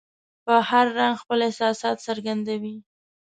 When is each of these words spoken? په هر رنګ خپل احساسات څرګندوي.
په 0.45 0.53
هر 0.69 0.85
رنګ 0.97 1.15
خپل 1.21 1.39
احساسات 1.47 1.97
څرګندوي. 2.07 2.75